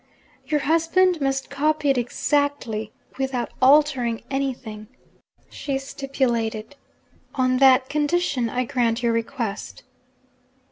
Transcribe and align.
'Your 0.47 0.61
husband 0.61 1.21
must 1.21 1.51
copy 1.51 1.91
it 1.91 1.95
exactly, 1.95 2.91
without 3.19 3.51
altering 3.61 4.23
anything,' 4.31 4.87
she 5.47 5.77
stipulated. 5.77 6.75
'On 7.35 7.57
that 7.57 7.87
condition, 7.87 8.49
I 8.49 8.65
grant 8.65 9.03
your 9.03 9.13
request.' 9.13 9.83